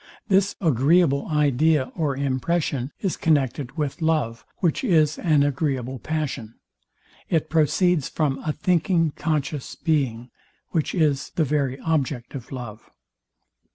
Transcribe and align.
This 0.29 0.55
agreeable 0.59 1.27
idea 1.27 1.91
or 1.95 2.17
impression 2.17 2.91
is 3.01 3.15
connected 3.15 3.77
with 3.77 4.01
love, 4.01 4.43
which 4.57 4.83
is 4.83 5.19
an 5.19 5.43
agreeable 5.43 5.99
passion. 5.99 6.55
It 7.29 7.51
proceeds 7.51 8.09
from 8.09 8.39
a 8.43 8.51
thinking 8.51 9.11
conscious 9.11 9.75
being, 9.75 10.31
which 10.69 10.95
is 10.95 11.29
the 11.35 11.45
very 11.45 11.79
object 11.81 12.33
of 12.33 12.51
love. 12.51 12.89